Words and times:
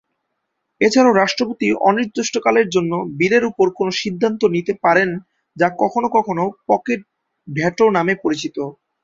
এছাড়াও 0.81 1.13
রাষ্ট্রপতি 1.15 1.67
অনির্দিষ্টকালের 1.89 2.67
জন্যে 2.69 2.97
বিলের 3.19 3.43
উপর 3.51 3.67
কোন 3.77 3.87
সিদ্ধান্ত 4.01 4.41
নিতে 4.55 4.73
পারেন 4.83 5.09
যা 5.57 5.67
কখনো 5.81 6.07
কখনো 6.15 6.43
পকেট 6.69 6.99
ভেটো 7.47 7.85
নামে 7.97 8.13
পরিচিত। 8.23 8.57